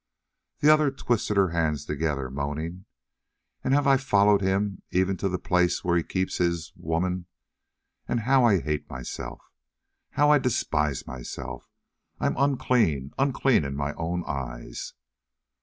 The 0.61 0.73
other 0.73 0.89
twisted 0.89 1.37
her 1.37 1.49
hands 1.49 1.85
together, 1.85 2.31
moaning: 2.31 2.85
"And 3.63 3.75
I 3.75 3.83
have 3.83 4.01
followed 4.03 4.41
him, 4.41 4.81
even 4.89 5.15
to 5.17 5.29
the 5.29 5.37
place 5.37 5.83
where 5.83 5.95
he 5.95 6.01
keeps 6.01 6.39
his 6.39 6.73
woman? 6.75 7.27
Ah, 8.09 8.15
how 8.15 8.43
I 8.43 8.61
hate 8.61 8.89
myself: 8.89 9.43
how 10.13 10.31
I 10.31 10.39
despise 10.39 11.05
myself. 11.05 11.69
I'm 12.19 12.35
unclean 12.35 13.11
unclean 13.19 13.63
in 13.63 13.75
my 13.75 13.93
own 13.93 14.23
eyes!" 14.25 14.95